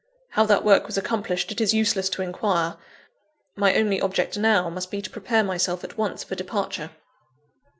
How 0.29 0.47
that 0.47 0.65
work 0.65 0.87
was 0.87 0.97
accomplished 0.97 1.51
it 1.51 1.61
is 1.61 1.75
useless 1.75 2.09
to 2.09 2.23
inquire; 2.23 2.75
my 3.55 3.75
only 3.75 4.01
object 4.01 4.35
now, 4.35 4.67
must 4.67 4.89
be 4.89 4.99
to 4.99 5.11
prepare 5.11 5.43
myself 5.43 5.83
at 5.83 5.95
once 5.95 6.23
for 6.23 6.33
departure. 6.33 6.89